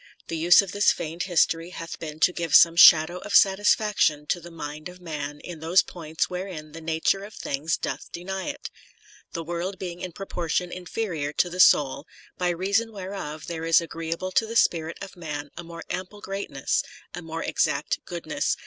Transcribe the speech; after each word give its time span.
The 0.29 0.35
use 0.37 0.63
of 0.63 0.71
this 0.71 0.91
Feigned 0.91 1.21
History 1.29 1.69
hath 1.69 1.99
been 1.99 2.19
to 2.21 2.33
give 2.33 2.55
some 2.55 2.75
shadow 2.75 3.19
of 3.19 3.35
satisfaction 3.35 4.25
to 4.29 4.41
the 4.41 4.49
mind 4.49 4.89
of 4.89 4.99
man 4.99 5.39
in 5.41 5.59
those 5.59 5.83
points 5.83 6.27
wherein 6.27 6.71
the 6.71 6.81
nature 6.81 7.23
of 7.23 7.35
things 7.35 7.77
doth 7.77 8.11
deny 8.11 8.47
it; 8.47 8.71
the 9.33 9.43
world 9.43 9.77
being 9.77 10.01
in 10.01 10.11
proportion 10.11 10.71
inferior 10.71 11.31
to 11.33 11.51
the 11.51 11.59
soul; 11.59 12.07
by 12.35 12.49
reason 12.49 12.91
whereof 12.91 13.45
there 13.45 13.63
is 13.63 13.79
agreeable 13.79 14.31
to 14.31 14.47
the 14.47 14.55
spirit 14.55 14.97
of 15.03 15.15
man 15.15 15.51
a 15.55 15.63
more 15.63 15.83
ample 15.91 16.19
greatness, 16.19 16.81
a 17.13 17.21
more 17.21 17.43
exact 17.43 18.03
goodness 18.03 18.57